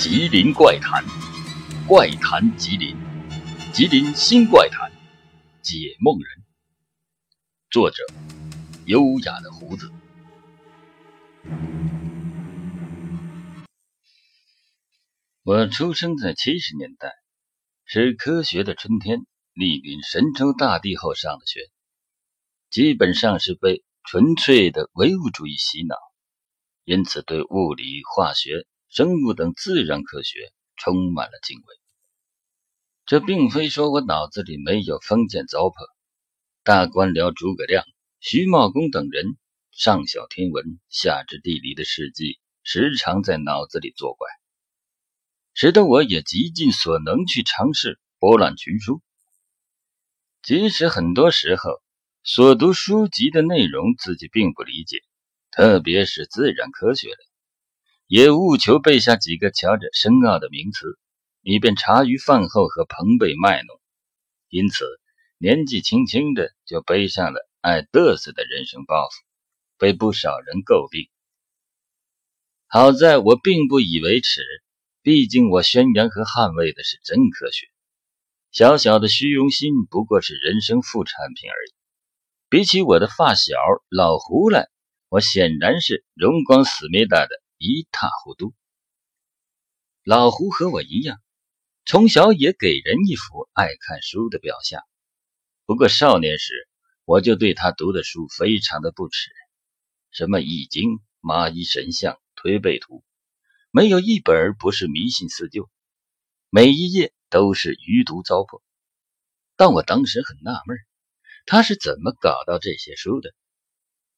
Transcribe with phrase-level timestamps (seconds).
[0.00, 1.04] 吉林怪谈，
[1.86, 2.96] 怪谈吉林，
[3.70, 4.90] 吉林新怪谈，
[5.60, 6.42] 解梦人。
[7.68, 8.02] 作者：
[8.86, 9.92] 优雅的胡子。
[15.42, 17.12] 我出生在七十年代，
[17.84, 19.26] 是科学的春天。
[19.54, 21.68] 莅临神州大地后上的学，
[22.70, 25.94] 基本上是被纯粹的唯物主义洗脑，
[26.84, 28.66] 因此对物理、化学。
[28.90, 31.64] 生物等自然科学充满了敬畏。
[33.06, 35.74] 这并非说我脑子里没有封建糟粕，
[36.64, 37.84] 大官僚诸葛亮、
[38.18, 39.36] 徐茂公等人
[39.70, 44.28] 上晓天文、下知地理的事迹，时常在脑子里作怪，
[45.54, 49.00] 使得我也极尽所能去尝试博览群书。
[50.42, 51.80] 即使很多时候
[52.24, 54.98] 所读书籍的内容自己并不理解，
[55.52, 57.29] 特别是自然科学类。
[58.10, 60.98] 也务求背下几个瞧着深奥的名词，
[61.42, 63.80] 以便茶余饭后和朋辈卖弄。
[64.48, 64.84] 因此，
[65.38, 69.12] 年纪轻轻的就背上了爱嘚瑟的人生包袱，
[69.78, 71.08] 被不少人诟病。
[72.66, 74.40] 好在我并不以为耻，
[75.02, 77.68] 毕竟我宣扬和捍卫的是真科学。
[78.50, 81.70] 小小的虚荣心不过是人生副产品而已。
[82.48, 83.54] 比起我的发小
[83.88, 84.68] 老胡来，
[85.10, 87.40] 我显然是荣光思密达的。
[87.62, 88.54] 一塌糊涂。
[90.02, 91.20] 老胡和我一样，
[91.84, 94.82] 从小也给人一副爱看书的表象。
[95.66, 96.66] 不过少年时，
[97.04, 99.30] 我就对他读的书非常的不耻，
[100.10, 100.88] 什么《易经》
[101.20, 103.00] 《蚂蚁神相》《推背图》，
[103.70, 105.68] 没有一本不是迷信四旧，
[106.48, 108.62] 每一页都是余毒糟粕。
[109.56, 110.78] 但我当时很纳闷，
[111.44, 113.34] 他是怎么搞到这些书的？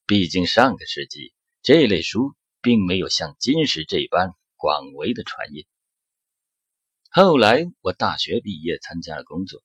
[0.07, 2.37] 毕竟上个世纪这类书。
[2.63, 5.67] 并没有像今时这般广为的传音。
[7.11, 9.63] 后来我大学毕业，参加了工作，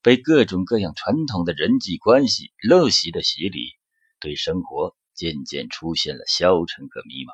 [0.00, 3.72] 被各种各样传统的人际关系陋习的洗礼，
[4.20, 7.32] 对生活渐渐出现了消沉和迷茫。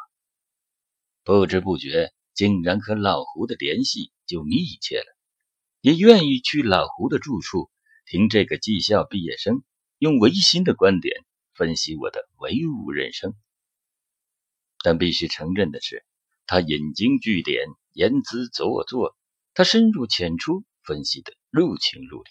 [1.22, 5.16] 不知不觉，竟然和老胡的联系就密切了，
[5.80, 7.70] 也愿意去老胡的住处，
[8.06, 9.62] 听这个技校毕业生
[9.98, 13.34] 用唯心的观点分析我的唯物人生。
[14.84, 16.04] 但必须承认的是，
[16.46, 19.16] 他引经据典，言辞做作，
[19.54, 22.30] 他深入浅出，分析的入情入理，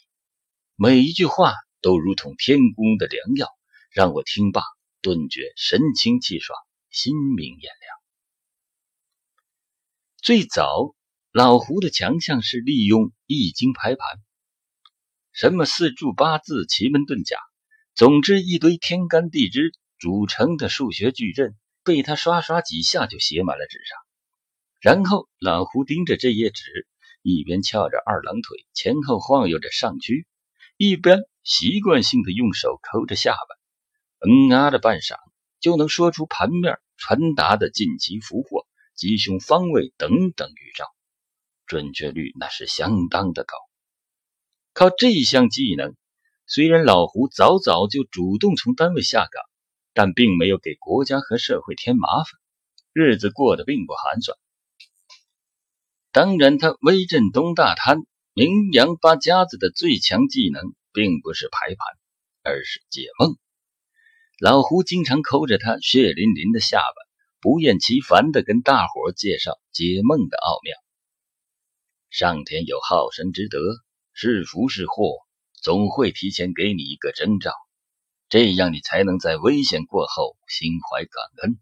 [0.75, 3.47] 每一句话都如同天宫的良药，
[3.89, 4.61] 让我听罢
[5.01, 6.55] 顿觉神清气爽，
[6.91, 7.97] 心明眼亮。
[10.21, 10.93] 最早，
[11.31, 14.19] 老胡的强项是利用易经排盘，
[15.31, 17.39] 什么四柱八字、奇门遁甲，
[17.95, 21.57] 总之一堆天干地支组成的数学矩阵。
[21.83, 23.99] 被他刷刷几下就写满了纸上，
[24.79, 26.87] 然后老胡盯着这页纸，
[27.21, 30.25] 一边翘着二郎腿前后晃悠着上屈，
[30.77, 35.17] 一边习惯性的用手抠着下巴，嗯啊的半晌，
[35.59, 38.65] 就能说出盘面传达的近期福祸、
[38.95, 40.85] 吉凶方位等等预兆，
[41.65, 43.57] 准确率那是相当的高。
[44.73, 45.95] 靠这项技能，
[46.47, 49.43] 虽然老胡早早就主动从单位下岗。
[49.93, 52.39] 但并没有给国家和社会添麻烦，
[52.93, 54.37] 日子过得并不寒酸。
[56.11, 57.99] 当然，他威震东大滩、
[58.33, 61.77] 名扬八家子的最强技能，并不是排盘，
[62.43, 63.37] 而是解梦。
[64.39, 66.95] 老胡经常抠着他血淋淋的下巴，
[67.39, 70.75] 不厌其烦地跟大伙介绍解梦的奥妙。
[72.09, 73.59] 上天有好生之德，
[74.11, 75.17] 是福是祸，
[75.61, 77.53] 总会提前给你一个征兆。
[78.33, 81.59] 这样，你才能在危险过后心怀感恩，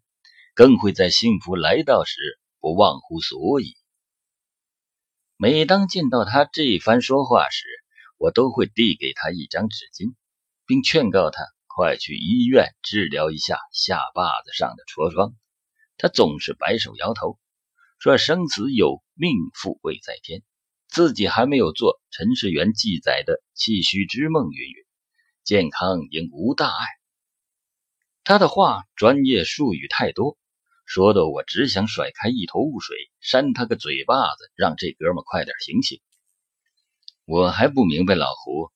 [0.56, 3.76] 更会在幸福来到时不忘乎所以。
[5.36, 7.66] 每当见到他这番说话时，
[8.18, 10.16] 我都会递给他一张纸巾，
[10.66, 15.34] 并劝告他快去医院治疗一下下巴子上的痤疮。
[15.98, 17.38] 他总是摆手摇头，
[18.00, 20.42] 说生死有命，富贵在天，
[20.88, 24.91] 自己还没有做陈世元记载的气虚之梦，云云。
[25.44, 26.86] 健康应无大碍。
[28.24, 30.38] 他的话专业术语太多，
[30.86, 36.00] 说的我只想甩开一头雾水，扇他个嘴巴子，让这哥们快点醒醒。
[37.26, 38.72] 我还不明白，老胡，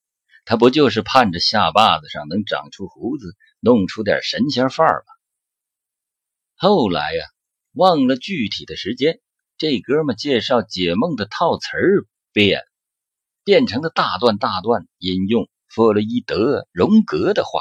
[0.45, 5.13] 他不就是盼着下巴子上能长出胡子，弄出点神仙范儿吗？
[6.56, 7.25] 后来呀，
[7.73, 9.19] 忘了具体的时间，
[9.57, 12.63] 这哥们介绍解梦的套词儿变，
[13.44, 15.50] 变成了大段大段引用。
[15.75, 17.60] 弗洛伊德、荣格的话，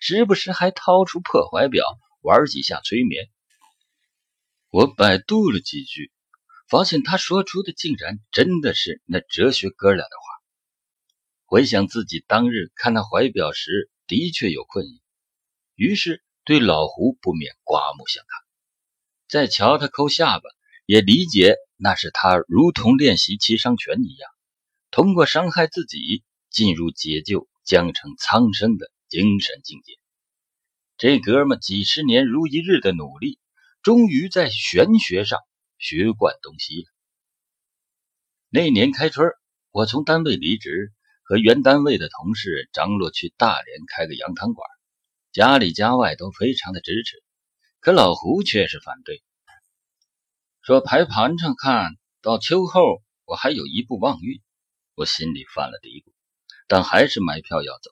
[0.00, 1.86] 时不时还掏出破怀表
[2.20, 3.30] 玩几下催眠。
[4.68, 6.10] 我百度了几句，
[6.68, 10.26] 发现他说出的竟然真的是那哲学哥俩的话。
[11.44, 15.00] 回想自己当日看那怀表时，的确有困意，
[15.76, 18.40] 于是对老胡不免刮目相看。
[19.28, 20.42] 再瞧他抠下巴，
[20.84, 24.28] 也理解那是他如同练习七伤拳一样，
[24.90, 26.24] 通过伤害自己
[26.56, 29.92] 进入解救江城苍生的精神境界。
[30.96, 33.38] 这哥们几十年如一日的努力，
[33.82, 35.38] 终于在玄学上
[35.76, 36.88] 学贯东西了。
[38.48, 39.28] 那年开春，
[39.70, 40.94] 我从单位离职。
[41.28, 44.64] 和原单位的同事张罗去大连开个羊汤馆，
[45.32, 47.20] 家里家外都非常的支持，
[47.80, 49.24] 可老胡却是反对，
[50.62, 54.40] 说排盘上看到秋后我还有一步旺运，
[54.94, 56.12] 我心里犯了嘀咕，
[56.66, 57.90] 但还是买票要走。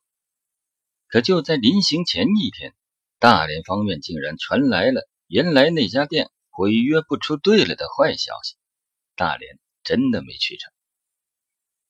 [1.09, 2.75] 可就在临行前一天，
[3.19, 8.57] 大连方面竟然传来了原来那家店毁约不出队了的坏消息，
[9.17, 10.73] 大连真的没去成。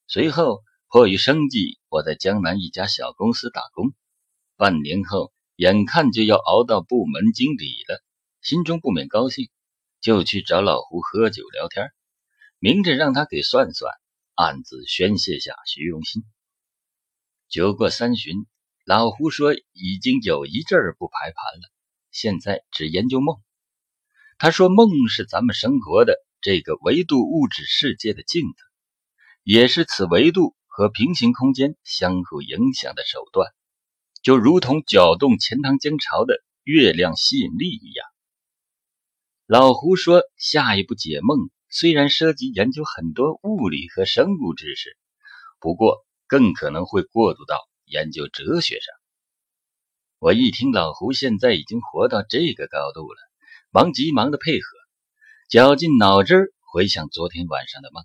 [0.07, 0.63] 随后。
[0.87, 3.95] 迫于生计，我在江南一家小公司打工。
[4.55, 8.01] 半年后，眼看就要熬到部门经理了，
[8.41, 9.49] 心中不免高兴，
[10.01, 11.91] 就去找老胡喝酒聊天，
[12.61, 13.93] 明着让他给算算，
[14.37, 16.23] 暗自宣泄下虚荣心。
[17.55, 18.47] 酒过三巡，
[18.85, 21.71] 老胡说已经有一阵儿不排盘了，
[22.11, 23.37] 现在只研究梦。
[24.39, 28.57] 他说梦是咱们生活的这个维度物质世界的镜子，
[29.45, 30.57] 也是此维度。
[30.67, 33.53] 和平行空间相互影响的手段，
[34.25, 38.05] 就如同搅动钱塘江潮的月亮吸引力一样。
[39.47, 44.99] 老胡说，下一步解梦虽然涉及研究很多物理和生物知识，
[45.61, 48.95] 不过更可能会过渡到研究哲学上。
[50.19, 53.19] 我一听老胡现在已经活到这个高度了，
[53.71, 54.67] 忙急忙的配合，
[55.49, 58.05] 绞尽脑汁回想昨天晚上的梦，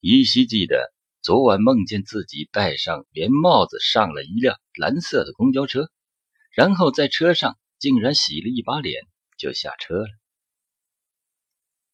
[0.00, 0.92] 依稀记得。
[1.22, 5.90] 昨晚梦见自己戴上棉帽子，上了一辆蓝色的公交车，
[6.52, 9.02] 然后在车上竟然洗了一把脸
[9.36, 10.08] 就下车了。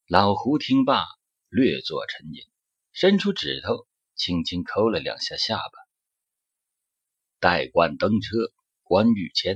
[0.07, 1.05] 老胡听罢，
[1.49, 2.43] 略作沉吟，
[2.91, 5.71] 伸出指头轻轻抠了两下下巴。
[7.39, 8.37] 戴冠登车
[8.83, 9.55] 观玉谦，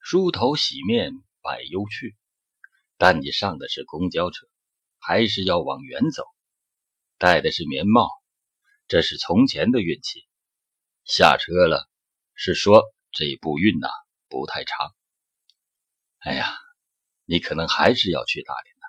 [0.00, 1.12] 梳头洗面
[1.42, 2.16] 百忧去。
[2.98, 4.46] 但你上的是公交车，
[4.98, 6.24] 还是要往远走？
[7.18, 8.10] 戴的是棉帽。
[8.88, 10.28] 这是从前的运气，
[11.04, 11.90] 下车了，
[12.34, 13.88] 是说这步运呐
[14.28, 14.94] 不太长。
[16.18, 16.54] 哎呀，
[17.24, 18.80] 你可能还是要去大连的。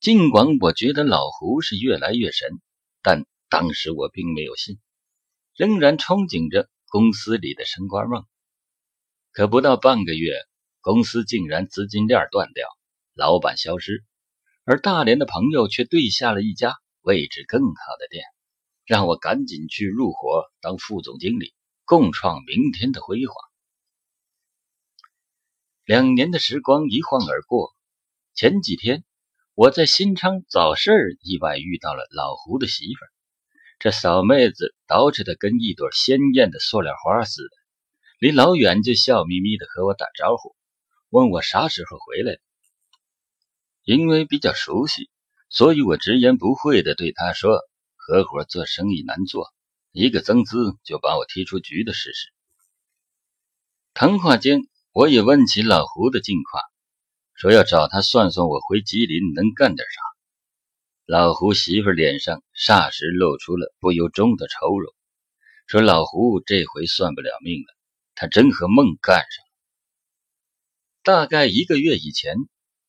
[0.00, 2.48] 尽管我觉得老胡是越来越神，
[3.02, 4.78] 但当时我并没有信，
[5.54, 8.24] 仍然憧憬着公司里的升官梦。
[9.32, 10.34] 可不到半个月，
[10.80, 12.66] 公司竟然资金链断掉，
[13.14, 14.04] 老板消失，
[14.64, 16.76] 而大连的朋友却对下了一家。
[17.02, 18.26] 位置更好的店，
[18.84, 21.54] 让我赶紧去入伙当副总经理，
[21.86, 23.34] 共创明天的辉煌。
[25.86, 27.74] 两年的时光一晃而过，
[28.34, 29.02] 前几天
[29.60, 33.08] 我在新昌早市意外遇到了老胡的媳妇儿，
[33.78, 37.50] 这小妹子捯饬的跟一朵鲜艳的塑料花似的，
[38.20, 40.56] 离老远就笑眯眯的和我打招呼，
[41.10, 42.38] 问我啥时候回来。
[43.84, 45.10] 因为比较熟悉。
[45.50, 47.60] 所以我直言不讳地对他说
[47.96, 49.52] ：“合伙做生意难做，
[49.92, 52.32] 一个增资就把我踢出局的事实。”
[53.92, 54.62] 谈话间，
[54.94, 56.62] 我也问起老胡的近况，
[57.40, 60.00] 说要找他算算我回吉林能干点啥。
[61.06, 64.92] 老胡媳妇脸上霎时露出了不由衷的愁容，
[65.66, 67.74] 说：“老胡这回算不了命了，
[68.14, 69.50] 他真和梦干上了。”
[71.02, 72.36] 大概一个月以前，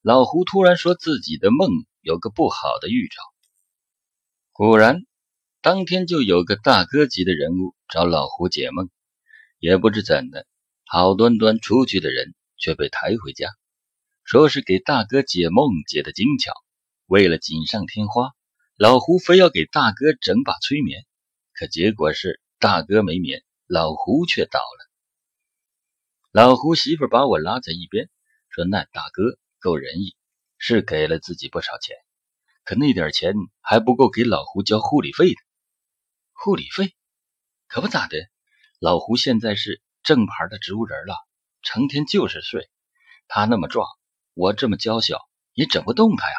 [0.02, 1.70] 老胡突然说自己的梦。
[2.04, 3.22] 有个不好的预兆。
[4.54, 5.06] 果然，
[5.62, 8.90] 当天就有个大哥级的人物找老胡解梦，
[9.60, 10.48] 也不知怎的，
[10.84, 13.50] 好端端出去的人却被抬回家，
[14.32, 16.54] 说是给大哥解梦解的精巧。
[17.06, 18.32] 为了锦上添花，
[18.78, 21.06] 老胡非要给大哥整把催眠，
[21.52, 24.90] 可结果是大哥没眠，老胡却倒了。
[26.32, 28.10] 老胡媳妇把我拉在一边，
[28.48, 30.16] 说：“那大哥够仁义。”
[30.58, 31.98] 是给了自己不少钱，
[32.64, 35.42] 可那点钱还不够给老胡交护理费的。
[36.32, 36.96] 护理费
[37.68, 38.16] 可不咋的，
[38.80, 41.18] 老胡现在是正牌的植物人了，
[41.62, 42.70] 成天就是睡。
[43.28, 43.86] 他那么壮，
[44.34, 45.20] 我这么娇小，
[45.54, 46.36] 也整不动他呀。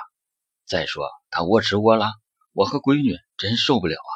[0.67, 2.13] 再说他窝吃窝拉，
[2.53, 4.13] 我和闺女真受不了啊。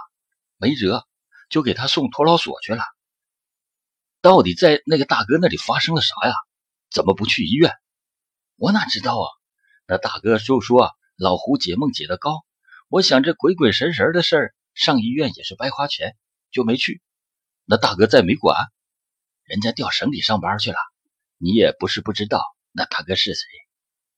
[0.57, 1.07] 没辙，
[1.51, 2.83] 就给他送托老所去了。
[4.23, 6.35] 到底在那个大哥那里发生了啥呀？
[6.91, 7.73] 怎么不去医院？
[8.57, 9.29] 我哪知道啊？
[9.87, 12.45] 那大哥就说老胡解梦解得高，
[12.89, 16.17] 我想这鬼鬼神神的事儿上医院也是白花钱，
[16.51, 17.03] 就没去。
[17.67, 18.57] 那大哥再没管，
[19.45, 20.79] 人家调省里上班去了。
[21.37, 22.43] 你也不是不知道，
[22.73, 23.43] 那大哥是谁？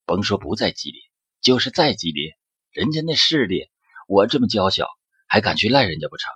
[0.09, 1.03] 甭说不在吉林，
[1.43, 2.33] 就是在吉林，
[2.71, 3.71] 人家那势力，
[4.07, 4.89] 我这么娇小，
[5.27, 6.33] 还敢去赖人家不成？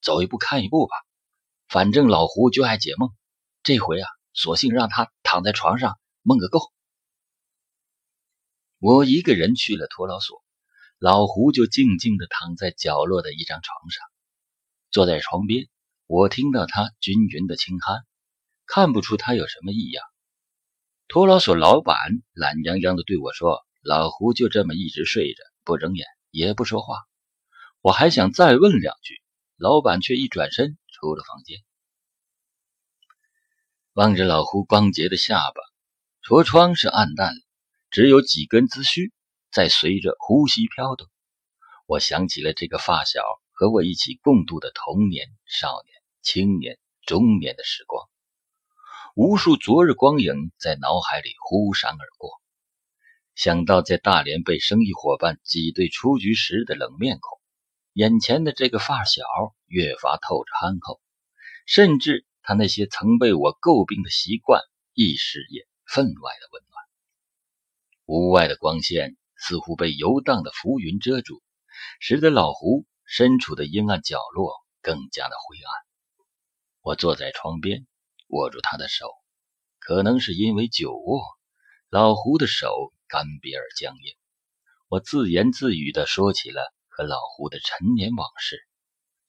[0.00, 0.94] 走一步看一步吧。
[1.66, 3.10] 反正老胡就爱解梦，
[3.64, 6.60] 这回啊，索性让他躺在床上梦个够。
[8.78, 10.44] 我一个人去了托老所，
[11.00, 14.06] 老胡就静静地躺在角落的一张床上，
[14.92, 15.66] 坐在床边，
[16.06, 18.04] 我听到他均匀的轻鼾，
[18.66, 20.04] 看不出他有什么异样。
[21.08, 21.96] 托老所老板
[22.32, 26.98] 懒洋洋地对我说：“老胡就这么一直睡着，不睁眼，也不说话。”
[27.80, 29.22] 我还想再问两句，
[29.56, 31.60] 老板却一转身出了房间。
[33.92, 35.60] 望着老胡光洁的下巴，
[36.22, 37.40] 橱窗是暗淡了。
[37.88, 39.12] 只有几根子须
[39.52, 41.08] 在随着呼吸飘动。
[41.86, 43.22] 我想起了这个发小
[43.52, 48.06] 和我一起共度的童年、少年、青年、中年的时光，
[49.18, 52.32] 无数昨日光影在脑海里忽闪而过。
[53.34, 57.40] 想到在大连被生意伙伴挤兑出局时的冷面孔，
[57.94, 59.22] 眼前的这个发小
[59.64, 61.00] 越发透着憨厚，
[61.64, 64.60] 甚至他那些曾被我诟病的习惯，
[64.92, 66.84] 一时也分外的温暖。
[68.04, 71.42] 屋外的光线似乎被游荡的浮云遮住，
[72.00, 75.72] 使得老胡身处的阴暗角落更加的灰暗。
[76.82, 77.86] 我坐在窗边，
[78.28, 79.10] 握住他的手，
[79.78, 81.22] 可能是因为久握，
[81.88, 84.14] 老胡的手干瘪而僵硬。
[84.88, 88.58] 我自言自语地说起了和老胡的陈年往事，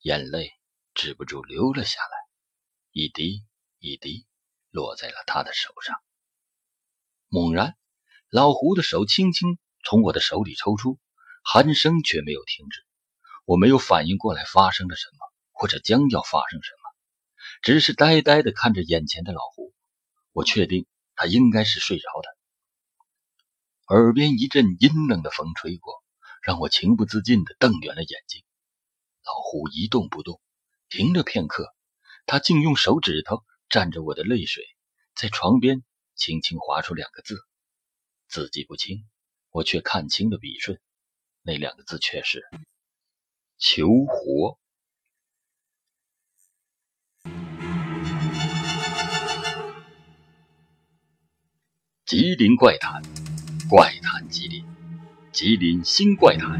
[0.00, 0.50] 眼泪
[0.94, 2.16] 止不住流了下来，
[2.92, 3.44] 一滴
[3.78, 4.26] 一滴
[4.70, 5.96] 落在了他的手上。
[7.28, 7.76] 猛然。
[8.30, 10.98] 老胡的手轻轻从我的手里抽出，
[11.50, 12.84] 鼾声却没有停止。
[13.46, 15.18] 我没有反应过来发生了什么，
[15.52, 16.77] 或者将要发生什么，
[17.62, 19.72] 只是呆呆地看着眼前的老胡。
[20.32, 23.94] 我确定他应该是睡着的。
[23.94, 26.04] 耳边一阵阴冷的风吹过，
[26.42, 28.44] 让我情不自禁地瞪圆了眼睛。
[29.24, 30.40] 老胡一动不动，
[30.88, 31.74] 停了片刻，
[32.26, 34.64] 他竟用手指头蘸着我的泪水，
[35.14, 35.82] 在床边
[36.14, 37.38] 轻轻划出两个字。
[38.28, 39.08] 字迹不清，
[39.50, 40.78] 我却看清了笔顺，
[41.42, 42.44] 那两个字却是
[43.58, 44.58] “求活”。
[52.08, 53.02] 吉林怪谈，
[53.68, 54.64] 怪谈吉林，
[55.30, 56.58] 吉林新怪谈。